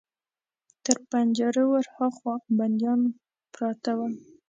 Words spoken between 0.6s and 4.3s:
تر پنجرو ور هاخوا بنديان پراته ول.